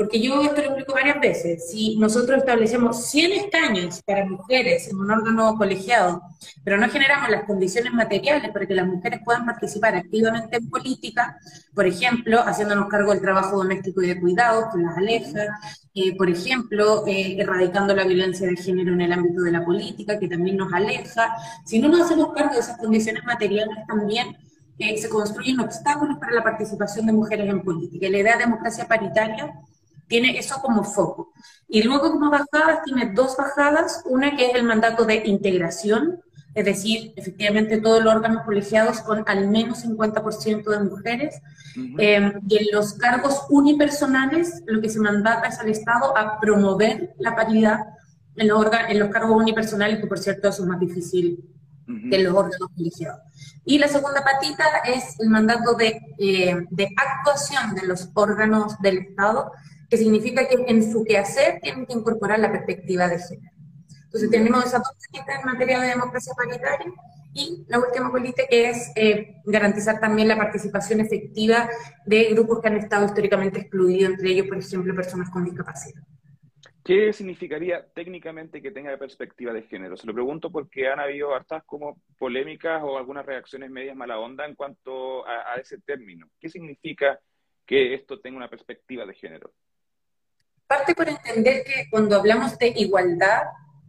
Porque 0.00 0.18
yo 0.18 0.40
esto 0.40 0.62
lo 0.62 0.68
explico 0.68 0.94
varias 0.94 1.20
veces. 1.20 1.68
Si 1.70 1.98
nosotros 1.98 2.38
establecemos 2.38 3.04
100 3.10 3.32
escaños 3.32 4.00
para 4.06 4.24
mujeres 4.24 4.88
en 4.88 4.96
un 4.96 5.10
órgano 5.10 5.54
colegiado, 5.58 6.22
pero 6.64 6.78
no 6.78 6.88
generamos 6.88 7.28
las 7.28 7.44
condiciones 7.44 7.92
materiales 7.92 8.50
para 8.50 8.66
que 8.66 8.74
las 8.74 8.86
mujeres 8.86 9.20
puedan 9.22 9.44
participar 9.44 9.96
activamente 9.96 10.56
en 10.56 10.70
política, 10.70 11.36
por 11.74 11.84
ejemplo, 11.86 12.40
haciéndonos 12.40 12.88
cargo 12.88 13.12
del 13.12 13.20
trabajo 13.20 13.58
doméstico 13.58 14.00
y 14.00 14.06
de 14.06 14.18
cuidados, 14.18 14.72
que 14.72 14.80
las 14.80 14.96
aleja, 14.96 15.60
eh, 15.94 16.16
por 16.16 16.30
ejemplo, 16.30 17.06
eh, 17.06 17.36
erradicando 17.38 17.94
la 17.94 18.04
violencia 18.04 18.48
de 18.48 18.56
género 18.56 18.94
en 18.94 19.02
el 19.02 19.12
ámbito 19.12 19.42
de 19.42 19.52
la 19.52 19.66
política, 19.66 20.18
que 20.18 20.28
también 20.28 20.56
nos 20.56 20.72
aleja. 20.72 21.28
Si 21.66 21.78
no 21.78 21.90
nos 21.90 22.00
hacemos 22.00 22.32
cargo 22.32 22.54
de 22.54 22.60
esas 22.60 22.78
condiciones 22.78 23.22
materiales 23.24 23.76
también, 23.86 24.34
eh, 24.78 24.96
se 24.96 25.10
construyen 25.10 25.60
obstáculos 25.60 26.16
para 26.16 26.32
la 26.32 26.42
participación 26.42 27.04
de 27.04 27.12
mujeres 27.12 27.50
en 27.50 27.60
política. 27.60 28.08
La 28.08 28.16
idea 28.16 28.38
de 28.38 28.44
democracia 28.44 28.88
paritaria 28.88 29.52
tiene 30.10 30.36
eso 30.36 30.60
como 30.60 30.82
foco. 30.82 31.32
Y 31.68 31.84
luego 31.84 32.10
como 32.10 32.30
bajadas 32.30 32.82
tiene 32.84 33.12
dos 33.14 33.36
bajadas, 33.36 34.02
una 34.04 34.36
que 34.36 34.50
es 34.50 34.54
el 34.56 34.64
mandato 34.64 35.04
de 35.04 35.22
integración, 35.24 36.20
es 36.52 36.64
decir, 36.64 37.14
efectivamente 37.16 37.80
todos 37.80 38.02
los 38.02 38.12
órganos 38.12 38.42
colegiados 38.44 39.02
con 39.02 39.22
al 39.28 39.48
menos 39.48 39.84
50% 39.84 40.68
de 40.68 40.80
mujeres, 40.80 41.40
eh, 41.98 42.32
y 42.48 42.56
en 42.56 42.66
los 42.72 42.94
cargos 42.94 43.46
unipersonales 43.50 44.64
lo 44.66 44.80
que 44.80 44.88
se 44.88 44.98
mandata 44.98 45.46
es 45.46 45.60
al 45.60 45.68
Estado 45.68 46.16
a 46.18 46.40
promover 46.40 47.14
la 47.18 47.36
paridad 47.36 47.78
en 48.34 48.48
los, 48.48 48.66
en 48.88 48.98
los 48.98 49.10
cargos 49.10 49.40
unipersonales, 49.40 50.00
que 50.00 50.08
por 50.08 50.18
cierto 50.18 50.48
eso 50.48 50.64
es 50.64 50.68
más 50.68 50.80
difícil 50.80 51.38
que 51.86 52.16
en 52.16 52.24
los 52.24 52.34
órganos 52.34 52.68
colegiados. 52.76 53.20
Y 53.64 53.78
la 53.78 53.86
segunda 53.86 54.24
patita 54.24 54.64
es 54.86 55.20
el 55.20 55.30
mandato 55.30 55.74
de, 55.74 56.00
eh, 56.18 56.66
de 56.68 56.88
actuación 56.96 57.74
de 57.76 57.86
los 57.86 58.10
órganos 58.14 58.76
del 58.80 58.98
Estado, 58.98 59.52
que 59.90 59.96
significa 59.96 60.48
que 60.48 60.64
en 60.68 60.90
su 60.90 61.04
quehacer 61.04 61.60
tienen 61.60 61.84
que 61.84 61.94
incorporar 61.94 62.38
la 62.38 62.52
perspectiva 62.52 63.08
de 63.08 63.18
género. 63.18 63.54
Entonces 64.04 64.30
tenemos 64.30 64.64
esas 64.64 64.82
dos 64.82 64.96
patitas 65.12 65.40
en 65.40 65.46
materia 65.46 65.80
de 65.80 65.88
democracia 65.88 66.32
paritaria 66.36 66.92
y 67.32 67.64
la 67.68 67.78
última 67.78 68.10
política 68.10 68.44
que 68.48 68.70
es 68.70 68.90
eh, 68.96 69.36
garantizar 69.44 70.00
también 70.00 70.28
la 70.28 70.36
participación 70.36 71.00
efectiva 71.00 71.68
de 72.06 72.24
grupos 72.30 72.60
que 72.60 72.68
han 72.68 72.76
estado 72.76 73.06
históricamente 73.06 73.60
excluidos, 73.60 74.12
entre 74.12 74.30
ellos, 74.30 74.46
por 74.48 74.58
ejemplo, 74.58 74.94
personas 74.94 75.30
con 75.30 75.44
discapacidad. 75.44 76.02
¿Qué 76.84 77.12
significaría 77.12 77.86
técnicamente 77.94 78.62
que 78.62 78.72
tenga 78.72 78.96
perspectiva 78.96 79.52
de 79.52 79.62
género? 79.62 79.96
Se 79.96 80.06
lo 80.06 80.14
pregunto 80.14 80.50
porque 80.50 80.88
han 80.88 80.98
habido 80.98 81.34
hartas 81.34 81.62
como 81.64 82.00
polémicas 82.18 82.82
o 82.82 82.96
algunas 82.96 83.24
reacciones 83.24 83.70
medias 83.70 83.94
mala 83.94 84.18
onda 84.18 84.46
en 84.46 84.54
cuanto 84.54 85.24
a, 85.26 85.54
ese 85.56 85.78
término. 85.82 86.26
¿Qué 86.40 86.48
significa 86.48 87.20
que 87.66 87.94
esto 87.94 88.18
tenga 88.18 88.38
una 88.38 88.50
perspectiva 88.50 89.06
de 89.06 89.14
género? 89.14 89.52
Parte 90.70 90.94
por 90.94 91.08
entender 91.08 91.64
que 91.64 91.90
cuando 91.90 92.14
hablamos 92.14 92.56
de 92.56 92.68
igualdad, 92.76 93.42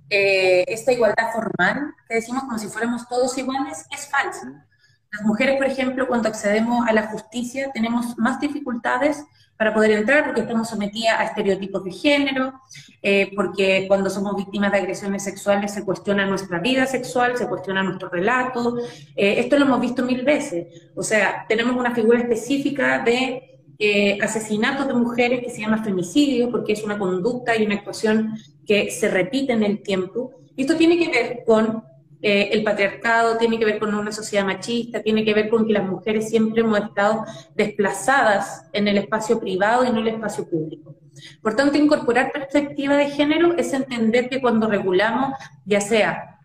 eh, 0.09 0.63
esta 0.65 0.91
igualdad 0.91 1.31
formal, 1.31 1.93
que 2.09 2.15
decimos 2.15 2.41
como 2.41 2.57
si 2.57 2.69
fuéramos 2.69 3.07
todos 3.07 3.37
iguales, 3.37 3.85
es 3.95 4.07
falsa. 4.07 4.65
Las 5.11 5.21
mujeres, 5.21 5.57
por 5.57 5.67
ejemplo, 5.67 6.07
cuando 6.07 6.27
accedemos 6.27 6.87
a 6.87 6.93
la 6.93 7.03
justicia, 7.03 7.69
tenemos 7.71 8.17
más 8.17 8.39
dificultades 8.39 9.23
para 9.57 9.75
poder 9.75 9.91
entrar 9.91 10.25
porque 10.25 10.41
estamos 10.41 10.69
sometidas 10.69 11.19
a 11.19 11.25
estereotipos 11.25 11.83
de 11.83 11.91
género, 11.91 12.59
eh, 13.03 13.31
porque 13.35 13.85
cuando 13.87 14.09
somos 14.09 14.35
víctimas 14.35 14.71
de 14.71 14.79
agresiones 14.79 15.23
sexuales 15.23 15.71
se 15.71 15.85
cuestiona 15.85 16.25
nuestra 16.25 16.57
vida 16.57 16.87
sexual, 16.87 17.37
se 17.37 17.47
cuestiona 17.47 17.83
nuestro 17.83 18.09
relato. 18.09 18.79
Eh, 19.15 19.35
esto 19.37 19.59
lo 19.59 19.65
hemos 19.65 19.81
visto 19.81 20.01
mil 20.01 20.25
veces. 20.25 20.65
O 20.95 21.03
sea, 21.03 21.45
tenemos 21.47 21.75
una 21.75 21.93
figura 21.93 22.17
específica 22.17 23.03
de 23.03 23.50
eh, 23.83 24.19
asesinatos 24.21 24.85
de 24.85 24.93
mujeres 24.93 25.39
que 25.41 25.49
se 25.49 25.61
llama 25.61 25.83
femicidio, 25.83 26.51
porque 26.51 26.73
es 26.73 26.83
una 26.83 26.99
conducta 26.99 27.55
y 27.55 27.65
una 27.65 27.73
actuación 27.73 28.37
que 28.63 28.91
se 28.91 29.09
repite 29.09 29.53
en 29.53 29.63
el 29.63 29.81
tiempo. 29.81 30.33
Esto 30.55 30.77
tiene 30.77 30.99
que 30.99 31.09
ver 31.09 31.43
con 31.47 31.83
eh, 32.21 32.49
el 32.51 32.63
patriarcado, 32.63 33.37
tiene 33.37 33.57
que 33.57 33.65
ver 33.65 33.79
con 33.79 33.95
una 33.95 34.11
sociedad 34.11 34.45
machista, 34.45 35.01
tiene 35.01 35.25
que 35.25 35.33
ver 35.33 35.49
con 35.49 35.65
que 35.65 35.73
las 35.73 35.89
mujeres 35.89 36.29
siempre 36.29 36.61
hemos 36.61 36.79
estado 36.79 37.25
desplazadas 37.55 38.65
en 38.71 38.87
el 38.87 38.99
espacio 38.99 39.39
privado 39.39 39.83
y 39.83 39.89
no 39.89 40.01
en 40.01 40.09
el 40.09 40.13
espacio 40.13 40.47
público. 40.47 40.95
Por 41.41 41.55
tanto, 41.55 41.75
incorporar 41.75 42.31
perspectiva 42.31 42.95
de 42.95 43.09
género 43.09 43.57
es 43.57 43.73
entender 43.73 44.29
que 44.29 44.41
cuando 44.41 44.67
regulamos, 44.67 45.33
ya 45.65 45.81
sea 45.81 46.39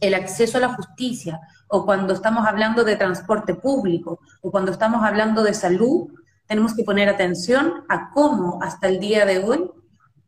el 0.00 0.14
acceso 0.14 0.58
a 0.58 0.62
la 0.62 0.74
justicia, 0.74 1.38
o 1.68 1.86
cuando 1.86 2.12
estamos 2.12 2.44
hablando 2.44 2.82
de 2.82 2.96
transporte 2.96 3.54
público, 3.54 4.18
o 4.40 4.50
cuando 4.50 4.72
estamos 4.72 5.04
hablando 5.04 5.44
de 5.44 5.54
salud, 5.54 6.08
tenemos 6.52 6.74
que 6.74 6.84
poner 6.84 7.08
atención 7.08 7.82
a 7.88 8.10
cómo 8.10 8.58
hasta 8.62 8.86
el 8.86 9.00
día 9.00 9.24
de 9.24 9.38
hoy 9.38 9.70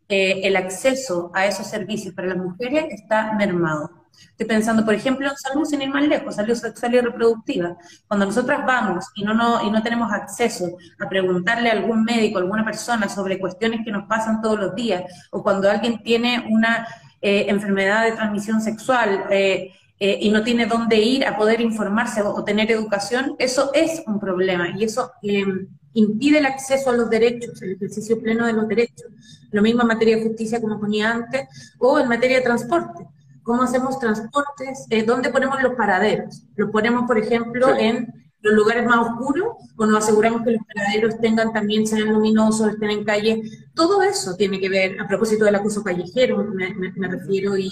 eh, 0.09 0.41
el 0.45 0.57
acceso 0.57 1.31
a 1.35 1.45
esos 1.45 1.67
servicios 1.67 2.15
para 2.15 2.29
las 2.29 2.39
mujeres 2.39 2.87
está 2.89 3.35
mermado. 3.35 3.91
Estoy 4.31 4.47
pensando, 4.47 4.87
por 4.87 4.95
ejemplo, 4.95 5.29
en 5.29 5.37
salud 5.37 5.67
sin 5.67 5.83
ir 5.83 5.91
más 5.91 6.09
lejos, 6.09 6.37
salud 6.37 6.55
sexual 6.55 6.95
y 6.95 7.01
reproductiva. 7.01 7.77
Cuando 8.09 8.25
nosotras 8.25 8.65
vamos 8.65 9.05
y 9.15 9.23
no, 9.23 9.35
no, 9.35 9.63
y 9.67 9.71
no 9.71 9.83
tenemos 9.83 10.11
acceso 10.11 10.79
a 10.99 11.11
preguntarle 11.11 11.69
a 11.69 11.73
algún 11.73 12.05
médico, 12.05 12.39
a 12.39 12.41
alguna 12.41 12.65
persona 12.65 13.07
sobre 13.07 13.39
cuestiones 13.39 13.81
que 13.85 13.93
nos 13.93 14.09
pasan 14.09 14.41
todos 14.41 14.59
los 14.59 14.75
días, 14.75 15.03
o 15.31 15.43
cuando 15.43 15.71
alguien 15.71 16.03
tiene 16.03 16.47
una 16.49 16.87
eh, 17.21 17.45
enfermedad 17.49 18.03
de 18.05 18.13
transmisión 18.13 18.63
sexual 18.63 19.27
eh, 19.29 19.75
y 19.99 20.31
no 20.31 20.43
tiene 20.43 20.65
dónde 20.65 20.97
ir 20.97 21.27
a 21.27 21.37
poder 21.37 21.61
informarse 21.61 22.23
o, 22.23 22.43
tener 22.45 22.71
educación, 22.71 23.37
eso 23.39 23.73
es 23.75 24.03
un 24.07 24.19
problema 24.19 24.71
y 24.75 24.85
eso 24.85 25.13
em, 25.23 25.69
impide 25.95 26.39
el 26.39 26.47
acceso 26.47 26.91
a 26.91 26.93
los 26.93 27.09
derechos, 27.09 27.61
el 27.63 27.73
ejercicio 27.73 28.21
pleno 28.21 28.47
de 28.47 28.53
los 28.53 28.69
derechos. 28.69 29.07
Lo 29.51 29.63
mismo 29.63 29.83
en 29.83 29.89
materia 29.89 30.17
de 30.17 30.25
justicia, 30.25 30.61
como 30.61 30.79
ponía 30.79 31.11
antes, 31.11 31.49
o 31.79 31.99
en 31.99 32.09
materia 32.09 32.39
de 32.39 32.45
transporte 32.45 33.07
cómo 33.45 33.63
hacemos 33.63 34.01
transportes, 34.01 34.87
eh, 34.91 35.05
dónde 35.05 35.31
ponemos 35.31 35.63
los 35.63 35.75
paraderos. 35.75 36.43
Los 36.57 36.71
ponemos, 36.71 37.05
por 37.07 37.19
ejemplo, 37.19 37.77
en 37.77 38.13
los 38.41 38.55
lugares 38.55 38.85
más 38.87 39.07
oscuros, 39.07 39.57
o 39.77 39.87
nos 39.87 40.03
aseguramos 40.03 40.43
que 40.43 40.53
los 40.53 40.63
paraderos 40.67 41.19
tengan 41.21 41.53
también, 41.53 41.87
sean 41.87 42.13
luminosos, 42.13 42.71
estén 42.73 42.91
en 42.91 43.05
calle. 43.05 43.43
Todo 43.75 44.03
eso 44.03 44.35
tiene 44.35 44.59
que 44.59 44.69
ver, 44.69 45.01
a 45.01 45.07
propósito 45.07 45.45
del 45.45 45.55
acoso 45.55 45.85
callejero, 45.85 46.43
me, 46.45 46.75
me, 46.75 47.09
refiero, 47.09 47.57
y, 47.57 47.71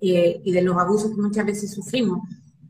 y, 0.00 0.52
de 0.52 0.62
los 0.62 0.76
abusos 0.76 1.10
que 1.10 1.20
muchas 1.20 1.44
veces 1.44 1.74
sufrimos. 1.74 2.20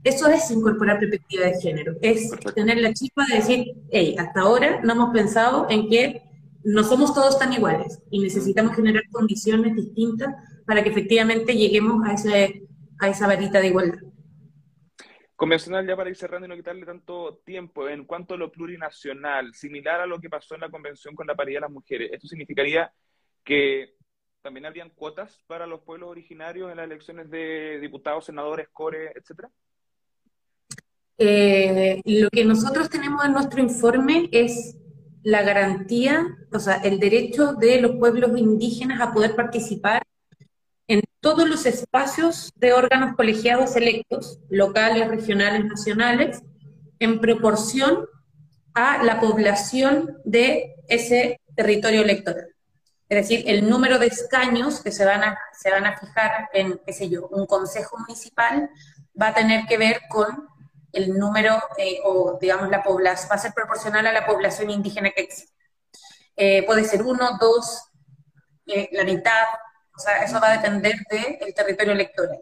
Eso 0.06 0.28
es 0.28 0.48
incorporar 0.52 1.00
perspectiva 1.00 1.46
de 1.46 1.60
género, 1.60 1.96
es 2.00 2.30
tener 2.54 2.78
la 2.78 2.92
chispa 2.92 3.26
de 3.26 3.38
decir, 3.38 3.74
hey, 3.90 4.14
hasta 4.16 4.42
ahora 4.42 4.80
no 4.84 4.92
hemos 4.92 5.12
pensado 5.12 5.66
en 5.68 5.88
que 5.88 6.22
no 6.62 6.84
somos 6.84 7.12
todos 7.12 7.36
tan 7.40 7.52
iguales 7.52 8.00
y 8.08 8.20
necesitamos 8.20 8.76
generar 8.76 9.02
condiciones 9.10 9.74
distintas 9.74 10.32
para 10.64 10.84
que 10.84 10.90
efectivamente 10.90 11.56
lleguemos 11.56 12.06
a, 12.06 12.12
ese, 12.12 12.68
a 13.00 13.08
esa 13.08 13.26
varita 13.26 13.58
de 13.58 13.66
igualdad. 13.66 13.98
Convencional, 15.34 15.84
ya 15.84 15.96
para 15.96 16.08
ir 16.08 16.14
cerrando 16.14 16.46
y 16.46 16.50
no 16.50 16.54
quitarle 16.54 16.86
tanto 16.86 17.42
tiempo, 17.44 17.88
en 17.88 18.04
cuanto 18.04 18.34
a 18.34 18.36
lo 18.36 18.52
plurinacional, 18.52 19.54
similar 19.54 20.00
a 20.02 20.06
lo 20.06 20.20
que 20.20 20.30
pasó 20.30 20.54
en 20.54 20.60
la 20.60 20.70
convención 20.70 21.16
con 21.16 21.26
la 21.26 21.34
paridad 21.34 21.56
de 21.56 21.62
las 21.62 21.72
mujeres, 21.72 22.12
¿esto 22.12 22.28
significaría 22.28 22.92
que 23.42 23.96
también 24.40 24.66
habrían 24.66 24.90
cuotas 24.90 25.42
para 25.48 25.66
los 25.66 25.80
pueblos 25.80 26.10
originarios 26.10 26.70
en 26.70 26.76
las 26.76 26.86
elecciones 26.86 27.28
de 27.28 27.80
diputados, 27.80 28.24
senadores, 28.24 28.68
core, 28.68 29.10
etcétera? 29.16 29.50
Eh, 31.18 32.00
lo 32.04 32.28
que 32.30 32.44
nosotros 32.44 32.90
tenemos 32.90 33.24
en 33.24 33.32
nuestro 33.32 33.60
informe 33.60 34.28
es 34.32 34.76
la 35.22 35.42
garantía, 35.42 36.26
o 36.52 36.58
sea, 36.58 36.76
el 36.76 37.00
derecho 37.00 37.54
de 37.54 37.80
los 37.80 37.96
pueblos 37.96 38.38
indígenas 38.38 39.00
a 39.00 39.12
poder 39.12 39.34
participar 39.34 40.02
todos 41.26 41.48
los 41.48 41.66
espacios 41.66 42.52
de 42.54 42.72
órganos 42.72 43.16
colegiados 43.16 43.74
electos, 43.74 44.38
locales, 44.48 45.08
regionales, 45.08 45.64
nacionales, 45.64 46.40
en 47.00 47.20
proporción 47.20 48.06
a 48.74 49.02
la 49.02 49.18
población 49.18 50.18
de 50.24 50.76
ese 50.86 51.40
territorio 51.56 52.02
electoral. 52.02 52.46
Es 53.08 53.28
decir, 53.28 53.42
el 53.48 53.68
número 53.68 53.98
de 53.98 54.06
escaños 54.06 54.80
que 54.80 54.92
se 54.92 55.04
van 55.04 55.24
a, 55.24 55.36
se 55.52 55.68
van 55.68 55.86
a 55.86 55.98
fijar 55.98 56.48
en, 56.52 56.80
qué 56.86 56.92
sé 56.92 57.08
yo, 57.08 57.26
un 57.26 57.46
consejo 57.46 57.98
municipal 57.98 58.70
va 59.20 59.28
a 59.28 59.34
tener 59.34 59.66
que 59.66 59.78
ver 59.78 60.02
con 60.08 60.46
el 60.96 61.16
número, 61.18 61.62
eh, 61.78 62.00
o 62.04 62.38
digamos, 62.40 62.68
la 62.70 62.82
población, 62.82 63.28
va 63.30 63.36
a 63.36 63.38
ser 63.38 63.52
proporcional 63.52 64.06
a 64.06 64.12
la 64.12 64.26
población 64.26 64.70
indígena 64.70 65.10
que 65.10 65.22
existe. 65.22 65.54
Eh, 66.34 66.64
puede 66.66 66.84
ser 66.84 67.02
uno, 67.02 67.38
dos, 67.38 67.90
eh, 68.66 68.88
la 68.92 69.04
mitad, 69.04 69.44
o 69.96 69.98
sea, 69.98 70.22
eso 70.24 70.40
va 70.40 70.50
a 70.52 70.56
depender 70.58 70.94
del 71.08 71.54
territorio 71.54 71.92
electoral. 71.92 72.40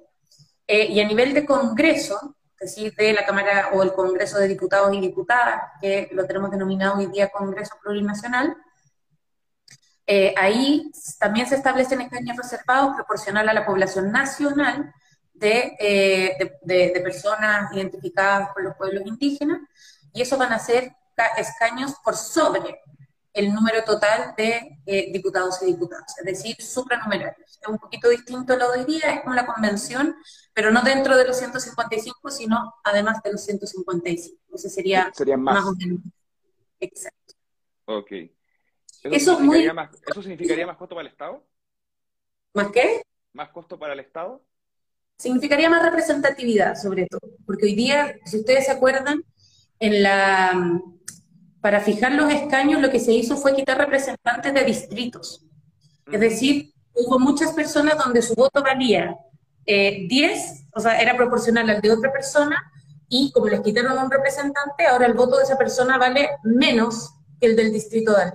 Eh, 0.66 0.86
y 0.86 1.00
a 1.00 1.06
nivel 1.06 1.34
de 1.34 1.44
Congreso, 1.44 2.36
es 2.58 2.74
decir, 2.74 2.94
de 2.94 3.12
la 3.12 3.26
Cámara 3.26 3.70
o 3.74 3.82
el 3.82 3.92
Congreso 3.92 4.38
de 4.38 4.48
Diputados 4.48 4.92
y 4.94 5.00
Diputadas, 5.00 5.62
que 5.80 6.08
lo 6.12 6.26
tenemos 6.26 6.50
denominado 6.50 6.98
hoy 6.98 7.06
día 7.06 7.28
Congreso 7.28 7.76
Plurinacional, 7.82 8.56
eh, 10.06 10.34
ahí 10.36 10.90
también 11.18 11.46
se 11.46 11.56
establecen 11.56 12.00
escaños 12.00 12.36
reservados 12.36 12.94
proporcional 12.94 13.48
a 13.48 13.54
la 13.54 13.64
población 13.64 14.10
nacional 14.12 14.92
eh, 15.40 16.36
de, 16.38 16.58
de, 16.62 16.92
de, 16.92 17.00
personas 17.00 17.72
identificadas 17.74 18.50
por 18.54 18.62
los 18.62 18.76
pueblos 18.76 19.02
indígenas, 19.06 19.60
y 20.12 20.22
eso 20.22 20.38
van 20.38 20.52
a 20.52 20.58
ser 20.58 20.94
escaños 21.36 21.94
por 22.04 22.16
sobre 22.16 22.80
el 23.34 23.52
número 23.52 23.82
total 23.82 24.34
de 24.36 24.78
eh, 24.86 25.12
diputados 25.12 25.60
y 25.62 25.66
diputadas, 25.66 26.16
es 26.18 26.24
decir, 26.24 26.56
supranumerarios. 26.62 27.58
Es 27.60 27.68
un 27.68 27.78
poquito 27.78 28.08
distinto 28.08 28.56
lo 28.56 28.70
de 28.70 28.78
hoy 28.78 28.84
día, 28.84 29.12
es 29.12 29.22
como 29.22 29.34
la 29.34 29.44
convención, 29.44 30.16
pero 30.52 30.70
no 30.70 30.82
dentro 30.82 31.16
de 31.16 31.26
los 31.26 31.36
155, 31.36 32.30
sino 32.30 32.74
además 32.84 33.20
de 33.24 33.32
los 33.32 33.44
155. 33.44 34.40
Entonces 34.46 34.72
sería, 34.72 35.10
sería 35.12 35.36
más. 35.36 35.64
o 35.64 35.74
menos. 35.74 35.98
Exacto. 36.78 37.34
Ok. 37.86 38.12
¿Eso, 39.02 39.36
significaría 39.36 39.74
más, 39.74 39.90
¿Eso 40.06 40.22
significaría 40.22 40.66
más 40.66 40.76
costo 40.76 40.94
para 40.94 41.08
el 41.08 41.12
Estado? 41.12 41.44
¿Más 42.54 42.70
qué? 42.70 43.02
¿Más 43.32 43.48
costo 43.50 43.78
para 43.78 43.94
el 43.94 44.00
Estado? 44.00 44.44
Significaría 45.16 45.70
más 45.70 45.82
representatividad, 45.82 46.74
sobre 46.76 47.06
todo, 47.06 47.20
porque 47.46 47.66
hoy 47.66 47.74
día, 47.74 48.14
si 48.24 48.38
ustedes 48.38 48.66
se 48.66 48.72
acuerdan, 48.72 49.22
en 49.78 50.02
la, 50.02 50.80
para 51.60 51.80
fijar 51.80 52.12
los 52.12 52.32
escaños 52.32 52.80
lo 52.80 52.90
que 52.90 53.00
se 53.00 53.12
hizo 53.12 53.36
fue 53.36 53.54
quitar 53.54 53.78
representantes 53.78 54.52
de 54.52 54.64
distritos. 54.64 55.44
Es 56.10 56.20
decir, 56.20 56.72
hubo 56.94 57.18
muchas 57.18 57.52
personas 57.52 57.96
donde 57.98 58.22
su 58.22 58.34
voto 58.34 58.62
valía 58.62 59.16
10, 59.66 59.66
eh, 59.66 60.66
o 60.74 60.80
sea, 60.80 61.00
era 61.00 61.16
proporcional 61.16 61.68
al 61.70 61.80
de 61.80 61.90
otra 61.90 62.12
persona, 62.12 62.62
y 63.08 63.30
como 63.32 63.48
les 63.48 63.60
quitaron 63.60 63.96
a 63.96 64.04
un 64.04 64.10
representante, 64.10 64.86
ahora 64.86 65.06
el 65.06 65.14
voto 65.14 65.36
de 65.36 65.44
esa 65.44 65.56
persona 65.56 65.98
vale 65.98 66.30
menos 66.42 67.14
que 67.40 67.46
el 67.46 67.56
del 67.56 67.72
distrito 67.72 68.12
de 68.12 68.22
al. 68.22 68.34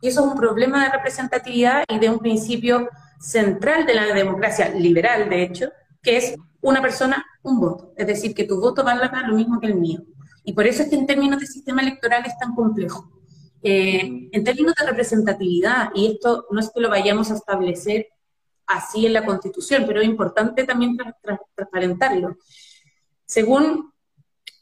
Y 0.00 0.08
eso 0.08 0.20
es 0.20 0.26
un 0.26 0.38
problema 0.38 0.84
de 0.84 0.90
representatividad 0.90 1.84
y 1.88 1.98
de 1.98 2.10
un 2.10 2.18
principio 2.18 2.88
central 3.20 3.86
de 3.86 3.94
la 3.94 4.12
democracia 4.12 4.68
liberal, 4.68 5.28
de 5.28 5.42
hecho, 5.42 5.72
que 6.06 6.16
es 6.16 6.36
una 6.60 6.80
persona, 6.80 7.26
un 7.42 7.58
voto. 7.58 7.92
Es 7.96 8.06
decir, 8.06 8.32
que 8.32 8.44
tu 8.44 8.60
voto 8.60 8.84
valga 8.84 9.26
lo 9.26 9.34
mismo 9.34 9.58
que 9.58 9.66
el 9.66 9.74
mío. 9.74 10.04
Y 10.44 10.52
por 10.52 10.64
eso 10.64 10.84
es 10.84 10.88
que 10.88 10.94
en 10.94 11.04
términos 11.04 11.40
de 11.40 11.46
sistema 11.48 11.82
electoral 11.82 12.24
es 12.24 12.38
tan 12.38 12.54
complejo. 12.54 13.10
Eh, 13.60 14.28
en 14.30 14.44
términos 14.44 14.74
de 14.78 14.86
representatividad, 14.86 15.90
y 15.96 16.12
esto 16.12 16.46
no 16.52 16.60
es 16.60 16.70
que 16.70 16.80
lo 16.80 16.88
vayamos 16.88 17.32
a 17.32 17.34
establecer 17.34 18.06
así 18.68 19.04
en 19.04 19.14
la 19.14 19.24
Constitución, 19.24 19.82
pero 19.84 20.00
es 20.00 20.06
importante 20.06 20.62
también 20.62 20.96
transparentarlo. 21.56 22.36
Según 23.24 23.92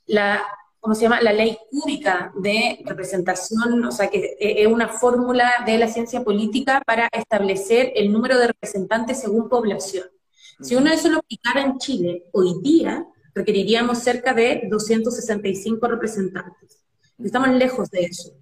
la, 0.07 0.43
¿cómo 0.81 0.95
se 0.95 1.03
llama? 1.03 1.21
La 1.21 1.35
ley 1.35 1.59
cúbica 1.71 2.33
de 2.37 2.83
representación, 2.87 3.85
o 3.85 3.93
sea, 3.93 4.09
que 4.09 4.35
es 4.41 4.67
una 4.67 4.89
fórmula 4.89 5.53
de 5.67 5.77
la 5.77 5.89
ciencia 5.89 6.25
política 6.25 6.83
para 6.87 7.07
establecer 7.13 7.93
el 7.97 8.11
número 8.11 8.39
de 8.39 8.47
representantes 8.47 9.21
según 9.21 9.51
población. 9.51 10.14
Si 10.61 10.77
uno 10.77 10.91
eso 10.91 11.09
lo 11.09 11.19
aplicara 11.19 11.63
en 11.63 11.79
Chile, 11.79 12.25
hoy 12.33 12.55
día 12.63 13.07
requeriríamos 13.35 13.99
cerca 13.99 14.33
de 14.33 14.67
265 14.71 15.87
representantes. 15.89 16.85
Estamos 17.23 17.51
lejos 17.51 17.91
de 17.91 18.05
eso. 18.05 18.33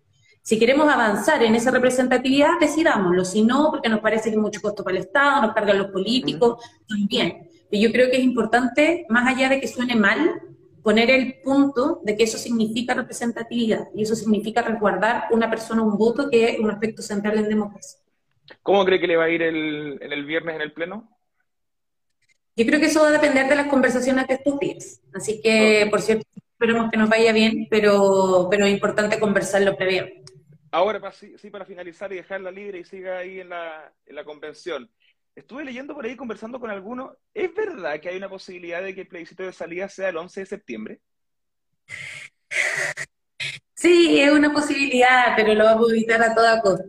Si 0.43 0.59
queremos 0.59 0.89
avanzar 0.89 1.43
en 1.43 1.55
esa 1.55 1.71
representatividad, 1.71 2.59
decidámoslo. 2.61 3.25
Si 3.25 3.43
no, 3.43 3.71
porque 3.71 3.89
nos 3.89 4.01
parece 4.01 4.29
que 4.31 4.37
es 4.37 4.43
mucho 4.43 4.61
costo 4.61 4.83
para 4.83 4.97
el 4.97 5.05
Estado, 5.05 5.43
nos 5.43 5.55
cargan 5.55 5.79
los 5.79 5.91
políticos, 5.93 6.65
también. 6.89 7.49
Pero 7.71 7.83
yo 7.83 7.93
creo 7.93 8.11
que 8.11 8.17
es 8.17 8.25
importante, 8.25 9.07
más 9.09 9.27
allá 9.27 9.49
de 9.49 9.61
que 9.61 9.69
suene 9.69 9.95
mal, 9.95 10.43
poner 10.83 11.11
el 11.11 11.37
punto 11.45 12.01
de 12.03 12.17
que 12.17 12.25
eso 12.25 12.39
significa 12.39 12.93
representatividad 12.93 13.87
y 13.95 14.03
eso 14.03 14.17
significa 14.17 14.63
resguardar 14.63 15.27
una 15.31 15.49
persona 15.49 15.83
un 15.83 15.97
voto, 15.97 16.29
que 16.29 16.45
es 16.45 16.59
un 16.59 16.71
aspecto 16.71 17.03
central 17.03 17.39
en 17.39 17.49
democracia. 17.49 18.01
¿Cómo 18.63 18.85
cree 18.85 19.01
que 19.01 19.07
le 19.07 19.17
va 19.17 19.25
a 19.25 19.31
ir 19.31 19.43
el, 19.43 19.99
el 20.03 20.25
viernes 20.27 20.57
en 20.57 20.61
el 20.61 20.73
Pleno? 20.73 21.09
Yo 22.55 22.67
creo 22.67 22.81
que 22.81 22.87
eso 22.87 23.01
va 23.01 23.09
a 23.09 23.13
depender 23.13 23.49
de 23.49 23.57
las 23.57 23.69
conversaciones 23.69 24.27
de 24.27 24.35
estos 24.35 24.59
días. 24.59 25.01
Así 25.15 25.41
que, 25.43 25.87
por 25.91 26.03
cierto, 26.03 26.27
esperemos 26.35 26.91
que 26.91 26.99
nos 26.99 27.09
vaya 27.09 27.33
bien, 27.33 27.67
pero, 27.71 28.49
pero 28.51 28.67
es 28.67 28.73
importante 28.73 29.19
conversarlo 29.19 29.77
previamente. 29.77 30.33
Ahora, 30.71 31.01
sí, 31.13 31.51
para 31.51 31.65
finalizar 31.65 32.13
y 32.13 32.17
dejarla 32.17 32.51
libre 32.51 32.79
y 32.79 32.85
siga 32.85 33.19
ahí 33.19 33.41
en 33.41 33.51
la, 33.51 33.93
en 34.07 34.15
la 34.15 34.25
convención. 34.25 34.91
Estuve 35.35 35.65
leyendo 35.65 35.95
por 35.95 36.05
ahí, 36.05 36.15
conversando 36.15 36.61
con 36.61 36.71
algunos. 36.71 37.17
¿Es 37.33 37.55
verdad 37.55 37.99
que 38.01 38.11
hay 38.11 38.17
una 38.17 38.29
posibilidad 38.29 38.83
de 38.83 38.95
que 38.95 39.03
el 39.03 39.09
plebiscito 39.09 39.43
de 39.43 39.53
salida 39.53 39.89
sea 39.89 40.11
el 40.11 40.17
11 40.19 40.41
de 40.41 40.47
septiembre? 40.47 41.01
Sí, 43.75 44.21
es 44.21 44.31
una 44.31 44.53
posibilidad, 44.53 45.35
pero 45.37 45.55
lo 45.55 45.65
vamos 45.65 45.91
a 45.91 45.95
evitar 45.95 46.23
a 46.23 46.35
toda 46.35 46.61
costa. 46.61 46.85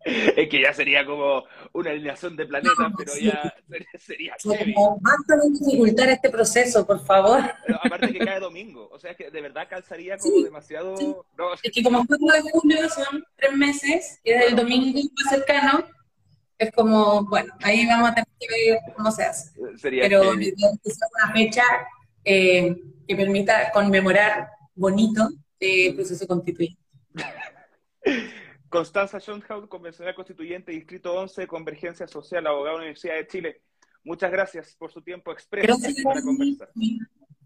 es 0.04 0.48
que 0.48 0.62
ya 0.62 0.72
sería 0.72 1.04
como 1.04 1.44
una 1.72 1.90
alineación 1.90 2.36
de 2.36 2.46
planetas, 2.46 2.92
pero 2.96 3.12
ya 3.20 3.54
sería, 3.98 4.34
Basta 5.00 5.36
de 5.36 5.50
dificultar 5.50 6.08
este 6.08 6.30
proceso, 6.30 6.86
por 6.86 7.04
favor. 7.04 7.40
aparte 7.82 8.12
que 8.12 8.18
cae 8.18 8.40
domingo, 8.40 8.88
o 8.90 8.98
sea, 8.98 9.14
que 9.14 9.30
de 9.30 9.40
verdad 9.40 9.66
calzaría 9.68 10.18
como 10.18 10.44
demasiado... 10.44 11.24
es 11.62 11.72
que 11.72 11.82
como 11.82 12.04
4 12.06 12.26
de 12.26 12.50
julio 12.50 12.88
son 12.88 13.24
tres 13.36 13.56
meses, 13.56 14.20
y 14.24 14.30
es 14.30 14.46
el 14.46 14.56
domingo 14.56 15.00
más 15.14 15.34
cercano, 15.34 15.84
es 16.58 16.72
como, 16.72 17.24
bueno, 17.26 17.52
ahí 17.62 17.86
vamos 17.86 18.10
a 18.10 18.14
tener 18.14 18.28
que 18.38 18.46
ver 18.48 18.78
cómo 18.94 19.10
se 19.10 19.24
hace. 19.24 19.50
Sería 19.78 20.02
Pero 20.02 20.34
es 20.34 20.54
una 21.24 21.32
fecha 21.32 21.62
eh, 22.24 22.76
que 23.06 23.16
permita 23.16 23.70
conmemorar 23.72 24.50
bonito 24.74 25.30
el 25.58 25.94
proceso 25.94 26.26
constituyente. 26.26 26.80
Constanza 28.70 29.18
Schoenhaus, 29.18 29.68
convencional 29.68 30.14
constituyente, 30.14 30.70
distrito 30.70 31.12
11, 31.12 31.46
Convergencia 31.48 32.06
Social, 32.06 32.46
abogado 32.46 32.76
de 32.76 32.78
la 32.78 32.84
Universidad 32.84 33.14
de 33.16 33.26
Chile. 33.26 33.62
Muchas 34.04 34.30
gracias 34.30 34.76
por 34.76 34.92
su 34.92 35.02
tiempo 35.02 35.32
expreso 35.32 35.76
para 36.04 36.22
conversar. 36.22 36.70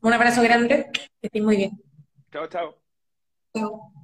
Un 0.00 0.12
abrazo 0.12 0.42
grande, 0.42 0.90
que 0.92 1.26
estén 1.26 1.44
muy 1.44 1.56
bien. 1.56 1.82
Chao, 2.30 2.46
chao. 2.46 2.78
Chao. 3.54 4.03